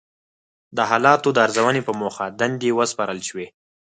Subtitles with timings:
[0.75, 3.47] د حالاتو د ارزونې په موخه دندې وسپارل شوې.